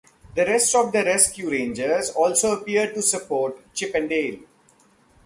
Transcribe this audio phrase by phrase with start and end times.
[0.33, 4.39] The rest of the Rescue Rangers also appear to support Chip and Dale.